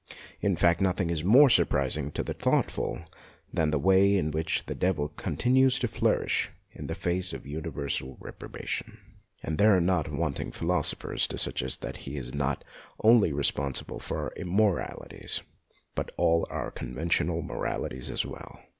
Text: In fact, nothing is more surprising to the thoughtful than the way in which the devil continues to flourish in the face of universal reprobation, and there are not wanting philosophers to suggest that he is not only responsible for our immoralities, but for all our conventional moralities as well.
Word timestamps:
In 0.39 0.55
fact, 0.55 0.81
nothing 0.81 1.11
is 1.11 1.23
more 1.23 1.47
surprising 1.47 2.09
to 2.13 2.23
the 2.23 2.33
thoughtful 2.33 3.03
than 3.53 3.69
the 3.69 3.77
way 3.77 4.17
in 4.17 4.31
which 4.31 4.65
the 4.65 4.73
devil 4.73 5.09
continues 5.09 5.77
to 5.77 5.87
flourish 5.87 6.49
in 6.71 6.87
the 6.87 6.95
face 6.95 7.33
of 7.33 7.45
universal 7.45 8.17
reprobation, 8.19 8.97
and 9.43 9.59
there 9.59 9.77
are 9.77 9.79
not 9.79 10.11
wanting 10.11 10.51
philosophers 10.51 11.27
to 11.27 11.37
suggest 11.37 11.81
that 11.81 11.97
he 11.97 12.17
is 12.17 12.33
not 12.33 12.63
only 13.03 13.31
responsible 13.31 13.99
for 13.99 14.17
our 14.17 14.33
immoralities, 14.35 15.43
but 15.93 16.07
for 16.07 16.15
all 16.17 16.47
our 16.49 16.71
conventional 16.71 17.43
moralities 17.43 18.09
as 18.09 18.25
well. 18.25 18.59